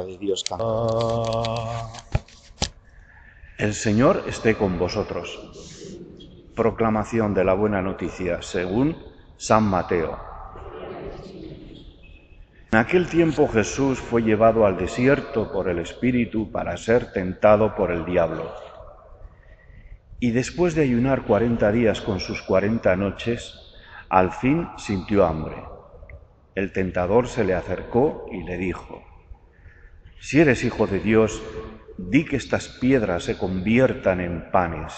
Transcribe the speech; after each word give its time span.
de 0.00 0.16
Dios. 0.16 0.44
El 3.58 3.74
Señor 3.74 4.24
esté 4.26 4.56
con 4.56 4.78
vosotros. 4.78 5.38
Proclamación 6.56 7.34
de 7.34 7.44
la 7.44 7.54
buena 7.54 7.82
noticia 7.82 8.40
según 8.40 8.96
San 9.36 9.64
Mateo. 9.64 10.18
En 12.72 12.78
aquel 12.78 13.06
tiempo 13.06 13.48
Jesús 13.48 13.98
fue 13.98 14.22
llevado 14.22 14.64
al 14.64 14.78
desierto 14.78 15.52
por 15.52 15.68
el 15.68 15.78
Espíritu 15.78 16.50
para 16.50 16.76
ser 16.78 17.12
tentado 17.12 17.74
por 17.74 17.90
el 17.90 18.06
diablo. 18.06 18.50
Y 20.18 20.30
después 20.30 20.74
de 20.74 20.82
ayunar 20.82 21.24
cuarenta 21.24 21.70
días 21.70 22.00
con 22.00 22.18
sus 22.18 22.40
cuarenta 22.40 22.96
noches, 22.96 23.74
al 24.08 24.32
fin 24.32 24.68
sintió 24.78 25.26
hambre. 25.26 25.56
El 26.54 26.72
tentador 26.72 27.28
se 27.28 27.44
le 27.44 27.54
acercó 27.54 28.26
y 28.30 28.42
le 28.42 28.56
dijo, 28.56 29.02
Si 30.22 30.38
eres 30.38 30.62
hijo 30.62 30.86
de 30.86 31.00
Dios, 31.00 31.42
di 31.98 32.24
que 32.24 32.36
estas 32.36 32.68
piedras 32.68 33.24
se 33.24 33.36
conviertan 33.36 34.20
en 34.20 34.52
panes. 34.52 34.94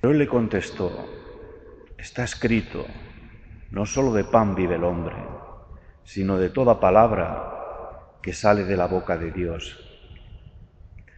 Pero 0.00 0.12
él 0.12 0.20
le 0.20 0.28
contestó, 0.28 1.08
Está 1.98 2.22
escrito, 2.22 2.86
no 3.72 3.84
solo 3.84 4.12
de 4.12 4.22
pan 4.22 4.54
vive 4.54 4.76
el 4.76 4.84
hombre, 4.84 5.16
sino 6.04 6.38
de 6.38 6.48
toda 6.50 6.78
palabra 6.78 8.12
que 8.22 8.32
sale 8.32 8.62
de 8.64 8.76
la 8.76 8.86
boca 8.86 9.18
de 9.18 9.32
Dios. 9.32 9.76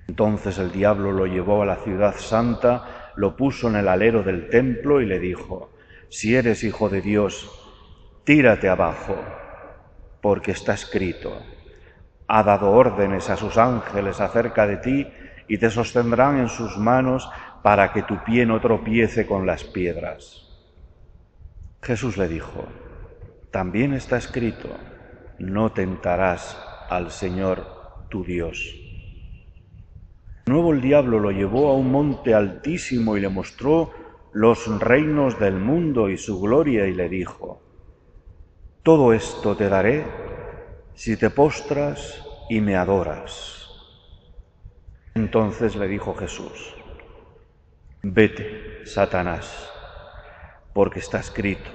Entonces 0.06 0.56
el 0.56 0.73
diablo 0.73 1.12
lo 1.12 1.27
llevó 1.27 1.62
a 1.62 1.67
la 1.67 1.77
ciudad 1.77 2.15
santa, 2.17 3.12
lo 3.17 3.37
puso 3.37 3.69
en 3.69 3.77
el 3.77 3.89
alero 3.89 4.23
del 4.23 4.48
templo 4.48 5.03
y 5.03 5.06
le 5.06 5.19
dijo, 5.19 5.70
Si 6.09 6.34
eres 6.34 6.65
hijo 6.65 6.89
de 6.89 7.03
Dios, 7.03 7.51
tírate 8.25 8.70
abajo, 8.70 9.17
porque 10.23 10.53
está 10.53 10.73
escrito, 10.73 11.42
ha 12.29 12.43
dado 12.43 12.71
órdenes 12.71 13.31
a 13.31 13.37
sus 13.37 13.57
ángeles 13.57 14.21
acerca 14.21 14.67
de 14.67 14.77
ti 14.77 15.07
y 15.49 15.57
te 15.57 15.71
sostendrán 15.71 16.39
en 16.39 16.48
sus 16.48 16.77
manos 16.77 17.29
para 17.62 17.93
que 17.93 18.03
tu 18.03 18.23
pie 18.23 18.45
no 18.45 18.61
tropiece 18.61 19.27
con 19.27 19.47
las 19.47 19.65
piedras. 19.65 20.47
Jesús 21.83 22.19
le 22.19 22.29
dijo, 22.29 22.67
también 23.51 23.95
está 23.95 24.19
escrito, 24.19 24.69
no 25.39 25.73
tentarás 25.73 26.62
al 26.91 27.11
Señor 27.11 27.67
tu 28.11 28.25
Dios. 28.25 28.75
De 30.45 30.53
nuevo 30.53 30.73
el 30.73 30.83
diablo 30.83 31.19
lo 31.19 31.31
llevó 31.31 31.70
a 31.70 31.75
un 31.75 31.91
monte 31.91 32.35
altísimo 32.35 33.17
y 33.17 33.20
le 33.20 33.29
mostró 33.31 33.91
los 34.33 34.67
reinos 34.81 35.39
del 35.39 35.57
mundo 35.57 36.11
y 36.11 36.19
su 36.19 36.41
gloria 36.41 36.87
y 36.87 36.95
le 36.95 37.09
dijo, 37.09 37.63
todo 38.83 39.15
esto 39.15 39.57
te 39.57 39.69
daré 39.69 40.28
si 40.99 41.17
te 41.17 41.31
postras 41.31 42.25
y 42.49 42.61
me 42.61 42.75
adoras. 42.75 43.69
Entonces 45.15 45.77
le 45.77 45.87
dijo 45.87 46.17
Jesús, 46.17 46.75
vete, 48.03 48.85
Satanás, 48.85 49.71
porque 50.73 50.99
está 50.99 51.21
escrito, 51.21 51.71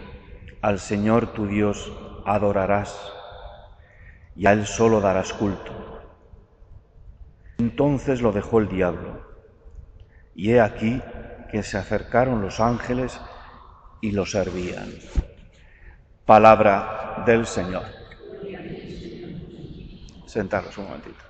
al 0.62 0.78
Señor 0.78 1.32
tu 1.32 1.48
Dios 1.48 1.90
adorarás 2.26 3.00
y 4.36 4.46
a 4.46 4.52
Él 4.52 4.68
solo 4.68 5.00
darás 5.00 5.32
culto. 5.32 6.02
Entonces 7.60 8.22
lo 8.22 8.34
dejó 8.34 8.60
el 8.60 8.68
diablo, 8.68 9.26
y 10.36 10.52
he 10.52 10.60
aquí 10.60 11.02
que 11.50 11.64
se 11.64 11.78
acercaron 11.78 12.42
los 12.42 12.60
ángeles 12.60 13.22
y 14.02 14.12
lo 14.12 14.26
servían. 14.26 14.90
Palabra 16.26 17.24
del 17.26 17.46
Señor. 17.46 18.03
Sentaros 20.34 20.76
un 20.80 20.86
momentito. 20.86 21.24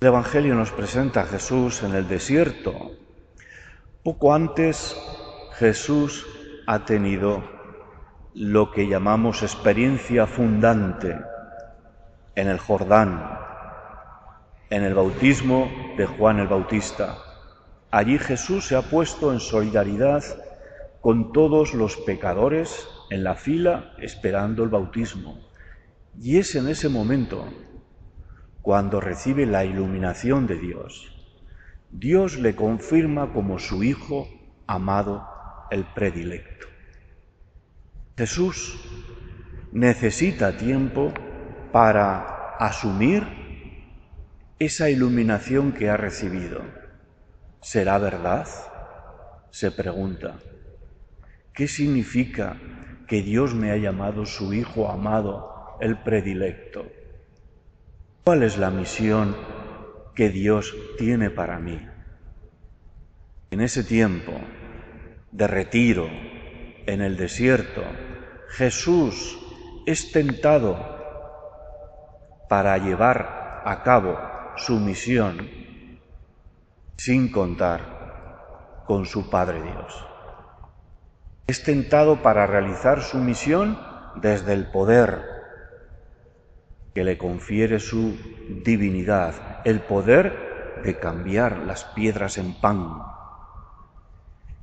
El 0.00 0.08
Evangelio 0.08 0.54
nos 0.54 0.70
presenta 0.70 1.22
a 1.22 1.24
Jesús 1.24 1.82
en 1.82 1.94
el 1.94 2.06
desierto. 2.06 2.90
Poco 4.02 4.34
antes 4.34 4.94
Jesús 5.54 6.26
ha 6.66 6.84
tenido 6.84 7.42
lo 8.34 8.70
que 8.70 8.86
llamamos 8.86 9.42
experiencia 9.42 10.26
fundante 10.26 11.18
en 12.34 12.48
el 12.48 12.58
Jordán, 12.58 13.38
en 14.68 14.84
el 14.84 14.92
bautismo 14.92 15.72
de 15.96 16.04
Juan 16.04 16.38
el 16.38 16.48
Bautista. 16.48 17.16
Allí 17.90 18.18
Jesús 18.18 18.66
se 18.66 18.76
ha 18.76 18.82
puesto 18.82 19.32
en 19.32 19.40
solidaridad 19.40 20.22
con 21.00 21.32
todos 21.32 21.72
los 21.72 21.96
pecadores 21.96 22.86
en 23.08 23.24
la 23.24 23.36
fila 23.36 23.94
esperando 23.96 24.62
el 24.64 24.68
bautismo. 24.68 25.51
Y 26.20 26.38
es 26.38 26.54
en 26.54 26.68
ese 26.68 26.88
momento 26.88 27.46
cuando 28.60 29.00
recibe 29.00 29.46
la 29.46 29.64
iluminación 29.64 30.46
de 30.46 30.58
Dios. 30.58 31.12
Dios 31.90 32.38
le 32.38 32.54
confirma 32.54 33.32
como 33.32 33.58
su 33.58 33.82
Hijo 33.82 34.28
amado, 34.66 35.26
el 35.70 35.84
predilecto. 35.84 36.66
Jesús 38.16 38.78
necesita 39.72 40.56
tiempo 40.56 41.12
para 41.72 42.56
asumir 42.58 43.26
esa 44.58 44.90
iluminación 44.90 45.72
que 45.72 45.90
ha 45.90 45.96
recibido. 45.96 46.62
¿Será 47.60 47.98
verdad? 47.98 48.46
Se 49.50 49.70
pregunta. 49.70 50.38
¿Qué 51.52 51.68
significa 51.68 52.56
que 53.06 53.22
Dios 53.22 53.54
me 53.54 53.70
ha 53.70 53.76
llamado 53.76 54.24
su 54.24 54.54
Hijo 54.54 54.90
amado, 54.90 55.51
el 55.82 55.98
predilecto. 55.98 56.86
¿Cuál 58.22 58.44
es 58.44 58.56
la 58.56 58.70
misión 58.70 59.36
que 60.14 60.28
Dios 60.28 60.74
tiene 60.96 61.28
para 61.28 61.58
mí? 61.58 61.84
En 63.50 63.60
ese 63.60 63.82
tiempo 63.82 64.32
de 65.32 65.46
retiro 65.48 66.08
en 66.86 67.02
el 67.02 67.16
desierto, 67.16 67.82
Jesús 68.50 69.38
es 69.84 70.12
tentado 70.12 70.78
para 72.48 72.78
llevar 72.78 73.62
a 73.64 73.82
cabo 73.82 74.20
su 74.56 74.78
misión 74.78 75.50
sin 76.96 77.32
contar 77.32 78.84
con 78.86 79.04
su 79.04 79.28
Padre 79.28 79.60
Dios 79.62 80.06
es 81.52 81.62
tentado 81.64 82.22
para 82.22 82.46
realizar 82.46 83.02
su 83.02 83.18
misión 83.18 83.78
desde 84.16 84.54
el 84.54 84.70
poder 84.70 85.31
que 86.94 87.04
le 87.04 87.16
confiere 87.18 87.78
su 87.80 88.16
divinidad, 88.64 89.60
el 89.64 89.80
poder 89.80 90.80
de 90.84 90.98
cambiar 90.98 91.58
las 91.58 91.84
piedras 91.84 92.38
en 92.38 92.54
pan. 92.54 93.02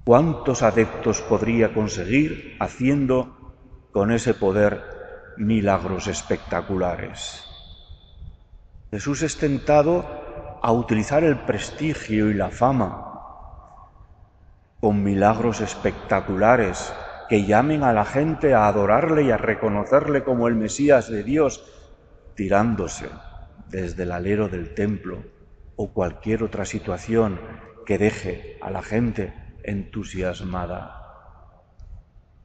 ¿Cuántos 0.03 0.63
adeptos 0.63 1.21
podría 1.21 1.73
conseguir 1.73 2.57
haciendo 2.59 3.53
con 3.91 4.11
ese 4.11 4.33
poder 4.33 4.83
milagros 5.37 6.07
espectaculares? 6.07 7.43
Jesús 8.91 9.21
es 9.21 9.37
tentado 9.37 10.59
a 10.61 10.71
utilizar 10.71 11.23
el 11.23 11.37
prestigio 11.39 12.29
y 12.29 12.33
la 12.33 12.49
fama 12.49 13.05
con 14.79 15.03
milagros 15.03 15.61
espectaculares 15.61 16.93
que 17.27 17.45
llamen 17.45 17.83
a 17.83 17.93
la 17.93 18.05
gente 18.05 18.53
a 18.53 18.67
adorarle 18.67 19.23
y 19.23 19.31
a 19.31 19.37
reconocerle 19.37 20.23
como 20.23 20.47
el 20.47 20.55
Mesías 20.55 21.09
de 21.09 21.23
Dios, 21.23 21.63
tirándose 22.39 23.09
desde 23.67 24.03
el 24.03 24.13
alero 24.13 24.47
del 24.47 24.73
templo 24.73 25.25
o 25.75 25.91
cualquier 25.91 26.41
otra 26.41 26.63
situación 26.63 27.37
que 27.85 27.97
deje 27.97 28.57
a 28.61 28.71
la 28.71 28.81
gente 28.81 29.33
entusiasmada. 29.61 31.65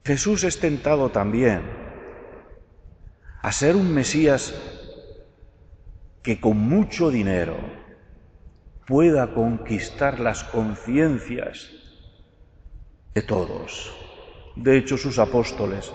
Jesús 0.05 0.43
es 0.43 0.59
tentado 0.59 1.10
también 1.10 1.62
a 3.41 3.53
ser 3.53 3.77
un 3.77 3.94
Mesías 3.94 4.53
que 6.25 6.41
con 6.41 6.58
mucho 6.58 7.12
dinero 7.12 7.56
pueda 8.88 9.32
conquistar 9.32 10.19
las 10.19 10.43
conciencias 10.43 11.70
de 13.14 13.23
todos. 13.23 13.94
De 14.56 14.76
hecho, 14.76 14.96
sus 14.96 15.20
apóstoles 15.20 15.93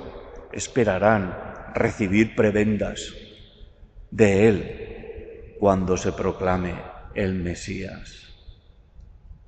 esperarán 0.54 1.36
recibir 1.76 2.34
prebendas 2.34 3.14
de 4.12 4.48
Él 4.48 5.56
cuando 5.60 5.98
se 5.98 6.12
proclame 6.12 6.76
el 7.16 7.34
Mesías. 7.36 8.34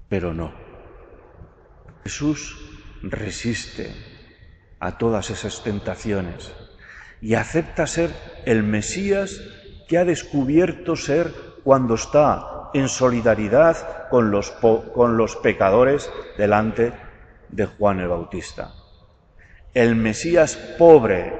Pero 0.09 0.33
no. 0.33 0.53
Jesús 2.03 2.57
resiste 3.01 3.91
a 4.79 4.97
todas 4.97 5.29
esas 5.29 5.63
tentaciones 5.63 6.53
y 7.21 7.35
acepta 7.35 7.87
ser 7.87 8.11
el 8.45 8.63
Mesías 8.63 9.39
que 9.87 9.97
ha 9.97 10.05
descubierto 10.05 10.95
ser 10.95 11.33
cuando 11.63 11.95
está 11.95 12.69
en 12.73 12.89
solidaridad 12.89 14.09
con 14.09 14.31
los, 14.31 14.51
con 14.51 15.17
los 15.17 15.35
pecadores 15.35 16.11
delante 16.37 16.93
de 17.49 17.65
Juan 17.65 17.99
el 17.99 18.07
Bautista. 18.07 18.73
El 19.73 19.95
Mesías 19.95 20.55
pobre, 20.77 21.33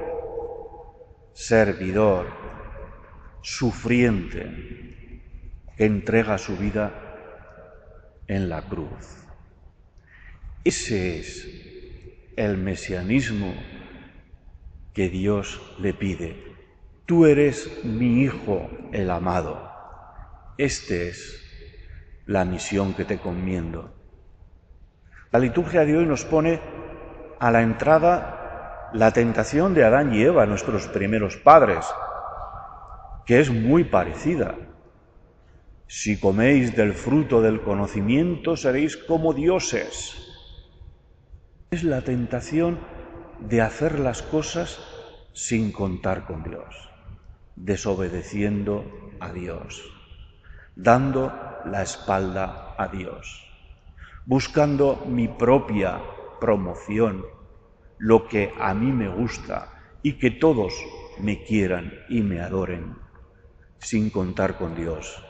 servidor, 1.32 2.41
sufriente, 3.42 5.20
que 5.76 5.84
entrega 5.84 6.38
su 6.38 6.56
vida 6.56 6.92
en 8.26 8.48
la 8.48 8.62
cruz. 8.62 9.26
Ese 10.64 11.18
es 11.18 12.32
el 12.36 12.56
mesianismo 12.56 13.54
que 14.94 15.08
Dios 15.08 15.60
le 15.78 15.92
pide. 15.92 16.36
Tú 17.06 17.26
eres 17.26 17.84
mi 17.84 18.22
Hijo 18.22 18.70
el 18.92 19.10
amado. 19.10 19.70
Esta 20.56 20.94
es 20.94 21.42
la 22.26 22.44
misión 22.44 22.94
que 22.94 23.04
te 23.04 23.18
conmiendo. 23.18 23.92
La 25.32 25.38
liturgia 25.38 25.84
de 25.84 25.96
hoy 25.96 26.06
nos 26.06 26.24
pone 26.24 26.60
a 27.40 27.50
la 27.50 27.62
entrada 27.62 28.90
la 28.92 29.10
tentación 29.10 29.74
de 29.74 29.84
Adán 29.84 30.14
y 30.14 30.22
Eva, 30.22 30.46
nuestros 30.46 30.86
primeros 30.88 31.36
padres, 31.36 31.86
que 33.26 33.40
es 33.40 33.50
muy 33.50 33.84
parecida. 33.84 34.56
Si 35.86 36.18
coméis 36.18 36.74
del 36.74 36.94
fruto 36.94 37.40
del 37.42 37.60
conocimiento 37.60 38.56
seréis 38.56 38.96
como 38.96 39.34
dioses. 39.34 40.16
Es 41.70 41.84
la 41.84 42.02
tentación 42.02 42.78
de 43.40 43.60
hacer 43.60 43.98
las 43.98 44.22
cosas 44.22 44.80
sin 45.32 45.72
contar 45.72 46.24
con 46.24 46.42
Dios, 46.42 46.90
desobedeciendo 47.56 48.84
a 49.20 49.32
Dios, 49.32 49.82
dando 50.76 51.32
la 51.64 51.82
espalda 51.82 52.74
a 52.78 52.88
Dios, 52.88 53.46
buscando 54.26 55.04
mi 55.06 55.28
propia 55.28 56.00
promoción, 56.40 57.24
lo 57.98 58.28
que 58.28 58.52
a 58.58 58.74
mí 58.74 58.90
me 58.92 59.08
gusta 59.08 59.72
y 60.02 60.14
que 60.14 60.30
todos 60.30 60.74
me 61.20 61.44
quieran 61.44 61.92
y 62.08 62.22
me 62.22 62.40
adoren, 62.40 62.96
sin 63.82 64.10
contar 64.10 64.56
con 64.56 64.74
Dios. 64.74 65.22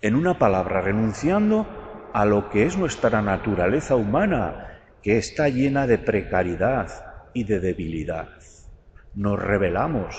En 0.00 0.16
una 0.16 0.38
palabra, 0.38 0.80
renunciando 0.80 1.66
a 2.12 2.24
lo 2.24 2.50
que 2.50 2.66
es 2.66 2.76
nuestra 2.76 3.22
naturaleza 3.22 3.96
humana, 3.96 4.80
que 5.02 5.16
está 5.16 5.48
llena 5.48 5.86
de 5.86 5.98
precariedad 5.98 6.90
y 7.32 7.44
de 7.44 7.60
debilidad. 7.60 8.28
Nos 9.14 9.38
rebelamos 9.38 10.16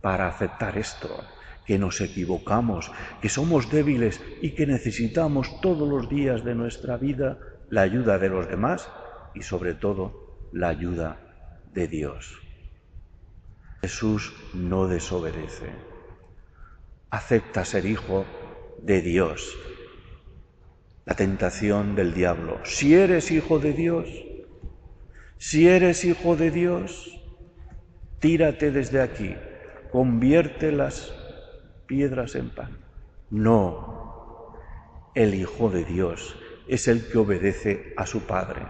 para 0.00 0.28
aceptar 0.28 0.76
esto, 0.76 1.24
que 1.64 1.78
nos 1.78 2.00
equivocamos, 2.00 2.90
que 3.20 3.28
somos 3.28 3.70
débiles 3.70 4.20
y 4.40 4.50
que 4.50 4.66
necesitamos 4.66 5.60
todos 5.60 5.88
los 5.88 6.08
días 6.08 6.44
de 6.44 6.54
nuestra 6.54 6.96
vida 6.96 7.38
la 7.68 7.82
ayuda 7.82 8.18
de 8.18 8.28
los 8.28 8.48
demás 8.48 8.90
y 9.34 9.42
sobre 9.42 9.74
todo 9.74 10.48
la 10.52 10.68
ayuda 10.68 11.18
de 11.72 11.86
Dios. 11.86 12.40
Jesús 13.80 14.34
no 14.52 14.88
desobedece, 14.88 15.89
acepta 17.10 17.64
ser 17.64 17.86
hijo 17.86 18.24
de 18.82 19.02
Dios. 19.02 19.56
La 21.04 21.14
tentación 21.14 21.94
del 21.94 22.14
diablo. 22.14 22.60
Si 22.64 22.94
eres 22.94 23.30
hijo 23.30 23.58
de 23.58 23.72
Dios, 23.72 24.08
si 25.38 25.68
eres 25.68 26.04
hijo 26.04 26.36
de 26.36 26.50
Dios, 26.50 27.18
tírate 28.20 28.70
desde 28.70 29.00
aquí, 29.00 29.34
convierte 29.90 30.70
las 30.70 31.12
piedras 31.86 32.34
en 32.34 32.50
pan. 32.50 32.78
No, 33.30 34.54
el 35.14 35.34
Hijo 35.34 35.70
de 35.70 35.84
Dios 35.84 36.36
es 36.68 36.88
el 36.88 37.06
que 37.08 37.18
obedece 37.18 37.94
a 37.96 38.06
su 38.06 38.26
Padre 38.26 38.62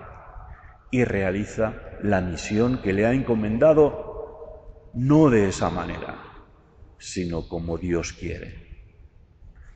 y 0.90 1.04
realiza 1.04 1.74
la 2.02 2.20
misión 2.20 2.80
que 2.82 2.92
le 2.92 3.04
ha 3.04 3.12
encomendado 3.12 4.90
no 4.94 5.28
de 5.28 5.48
esa 5.48 5.70
manera, 5.70 6.16
sino 7.00 7.48
como 7.48 7.78
Dios 7.78 8.12
quiere. 8.12 8.68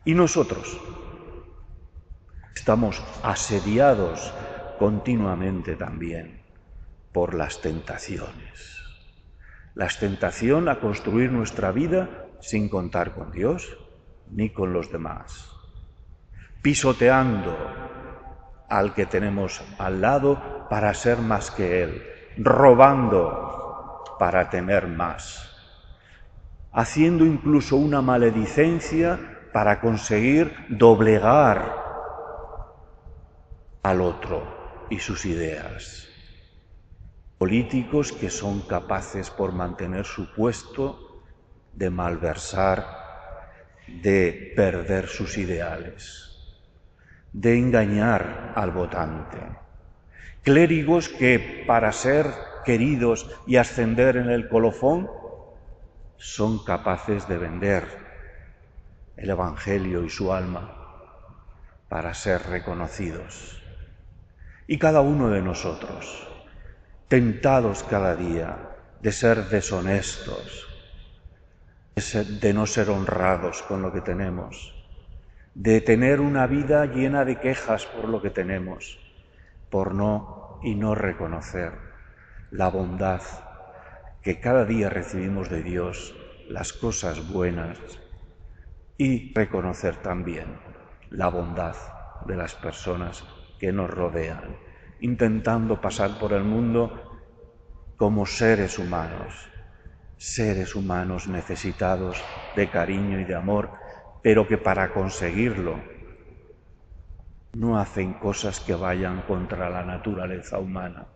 Y 0.05 0.15
nosotros 0.15 0.79
estamos 2.55 3.03
asediados 3.23 4.33
continuamente 4.79 5.75
también 5.75 6.43
por 7.13 7.35
las 7.35 7.61
tentaciones. 7.61 8.79
La 9.75 9.89
tentación 9.89 10.69
a 10.69 10.79
construir 10.79 11.33
nuestra 11.33 11.73
vida 11.73 12.27
sin 12.41 12.69
contar 12.69 13.15
con 13.15 13.33
Dios 13.33 13.79
ni 14.31 14.51
con 14.51 14.73
los 14.73 14.93
demás, 14.93 15.51
pisoteando 16.63 17.57
al 18.69 18.95
que 18.95 19.07
tenemos 19.07 19.63
al 19.79 20.01
lado 20.01 20.67
para 20.69 20.93
ser 20.95 21.19
más 21.19 21.51
que 21.51 21.83
Él, 21.83 22.03
robando 22.37 24.03
para 24.19 24.51
tener 24.51 24.89
más, 24.89 25.54
haciendo 26.75 27.25
incluso 27.25 27.77
una 27.77 28.03
maledicencia 28.03 29.19
para 29.53 29.81
conseguir 29.81 30.53
doblegar 30.69 31.83
al 33.83 34.01
otro 34.01 34.87
y 34.91 34.99
sus 34.99 35.25
ideas. 35.25 36.09
Políticos 37.39 38.13
que 38.13 38.31
son 38.31 38.61
capaces 38.63 39.31
por 39.31 39.53
mantener 39.53 40.05
su 40.05 40.33
puesto 40.35 41.23
de 41.73 41.91
malversar, 41.91 42.87
de 43.87 44.53
perder 44.57 45.09
sus 45.09 45.39
ideales 45.39 46.25
de 47.35 47.59
engañar 47.59 48.53
al 48.55 48.71
votante. 48.71 49.39
Clérigos 50.43 51.09
que 51.09 51.65
para 51.67 51.93
ser 51.93 52.27
queridos 52.65 53.29
y 53.47 53.57
ascender 53.57 54.17
en 54.17 54.31
el 54.31 54.49
colofón 54.49 55.11
son 56.17 56.65
capaces 56.65 57.29
de 57.29 57.39
vender 57.39 57.85
el 59.17 59.31
Evangelio 59.31 60.05
y 60.05 60.11
su 60.11 60.33
alma 60.33 60.85
para 61.89 62.15
ser 62.15 62.43
reconocidos. 62.47 63.63
Y 64.67 64.79
cada 64.79 65.01
uno 65.01 65.29
de 65.29 65.43
nosotros, 65.43 66.27
tentados 67.09 67.83
cada 67.85 68.17
día 68.17 68.71
de 69.01 69.13
ser 69.13 69.49
deshonestos, 69.49 70.67
de 71.95 72.53
no 72.55 72.67
ser 72.67 72.91
honrados 72.91 73.63
con 73.63 73.83
lo 73.83 73.93
que 73.93 74.01
tenemos, 74.01 74.75
de 75.55 75.81
tener 75.81 76.21
una 76.21 76.47
vida 76.47 76.87
llena 76.87 77.25
de 77.25 77.39
quejas 77.39 77.87
por 77.87 78.09
lo 78.09 78.21
que 78.21 78.31
tenemos, 78.31 78.99
por 79.71 79.95
no 79.95 80.59
y 80.63 80.75
no 80.75 80.95
reconocer 80.95 81.73
la 82.51 82.69
bondad 82.69 83.21
que 84.25 84.41
cada 84.41 84.65
día 84.65 84.89
recibimos 84.89 85.51
de 85.51 85.63
Dios, 85.63 86.17
las 86.49 86.73
cosas 86.73 87.31
buenas 87.31 87.79
y 88.97 89.35
reconocer 89.35 89.97
también 89.97 90.59
la 91.11 91.29
bondad 91.29 91.77
de 92.25 92.35
las 92.35 92.55
personas 92.55 93.23
que 93.59 93.71
nos 93.71 93.91
rodean, 93.91 94.57
intentando 95.01 95.81
pasar 95.81 96.19
por 96.19 96.33
el 96.33 96.43
mundo 96.43 97.21
como 97.99 98.25
seres 98.25 98.79
humanos, 98.79 99.51
seres 100.17 100.75
humanos 100.75 101.29
necesitados 101.29 102.25
de 102.55 102.71
cariño 102.71 103.21
y 103.21 103.25
de 103.25 103.35
amor 103.35 103.73
pero 104.23 104.49
que 104.49 104.57
para 104.57 104.91
conseguirlo 104.95 105.83
no 107.53 107.79
hacen 107.79 108.15
cosas 108.15 108.59
que 108.59 108.75
vayan 108.75 109.21
contra 109.21 109.69
la 109.69 109.85
naturaleza 109.85 110.59
humana, 110.59 111.09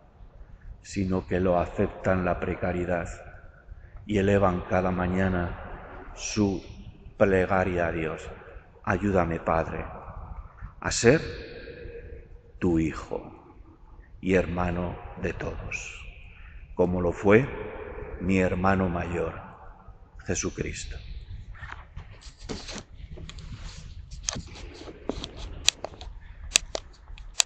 sino 0.81 1.27
que 1.27 1.39
lo 1.39 1.59
aceptan 1.59 2.25
la 2.25 2.39
precariedad 2.39 3.07
y 4.05 4.17
elevan 4.17 4.61
cada 4.61 4.91
mañana 4.91 6.11
su 6.15 6.63
plegaria 7.17 7.87
a 7.87 7.91
Dios. 7.91 8.29
Ayúdame, 8.83 9.39
Padre, 9.39 9.85
a 10.79 10.91
ser 10.91 11.21
tu 12.59 12.79
Hijo 12.79 13.57
y 14.21 14.33
hermano 14.33 14.97
de 15.21 15.33
todos, 15.33 16.05
como 16.75 17.01
lo 17.01 17.11
fue 17.11 17.47
mi 18.21 18.39
hermano 18.39 18.89
mayor, 18.89 19.33
Jesucristo. 20.25 20.97